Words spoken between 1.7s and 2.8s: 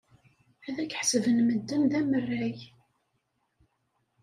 d amerray.